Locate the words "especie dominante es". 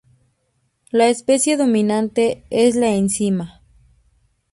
1.09-2.75